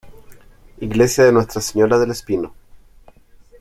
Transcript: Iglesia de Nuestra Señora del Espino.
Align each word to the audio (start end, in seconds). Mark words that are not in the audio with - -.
Iglesia 0.79 1.25
de 1.25 1.31
Nuestra 1.31 1.61
Señora 1.61 1.99
del 1.99 2.09
Espino. 2.09 2.51